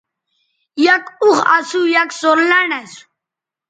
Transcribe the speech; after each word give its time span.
یک 0.87 1.03
اوخ 1.23 1.37
اسو 1.57 1.79
آ 1.89 1.93
یک 1.95 2.09
سورلنڈ 2.19 2.71
اسو 2.79 3.01